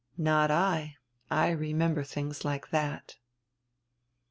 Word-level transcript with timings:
"Not 0.17 0.49
I, 0.49 0.97
I 1.29 1.51
remember 1.51 2.03
tilings 2.03 2.43
like 2.43 2.71
diat." 2.71 3.17